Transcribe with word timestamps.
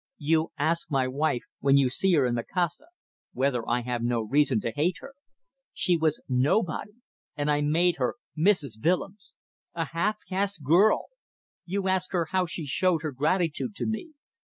"You 0.17 0.49
ask 0.57 0.89
my 0.89 1.07
wife, 1.07 1.43
when 1.59 1.77
you 1.77 1.87
see 1.91 2.13
her 2.13 2.25
in 2.25 2.33
Macassar, 2.33 2.87
whether 3.33 3.69
I 3.69 3.81
have 3.81 4.01
no 4.01 4.21
reason 4.23 4.59
to 4.61 4.71
hate 4.71 4.95
her. 4.99 5.13
She 5.73 5.95
was 5.95 6.19
nobody, 6.27 6.93
and 7.37 7.51
I 7.51 7.61
made 7.61 7.97
her 7.97 8.15
Mrs. 8.35 8.83
Willems. 8.83 9.35
A 9.75 9.85
half 9.85 10.17
caste 10.27 10.63
girl! 10.63 11.09
You 11.67 11.87
ask 11.87 12.13
her 12.13 12.29
how 12.31 12.47
she 12.47 12.65
showed 12.65 13.03
her 13.03 13.11
gratitude 13.11 13.75
to 13.75 13.85
me. 13.85 14.13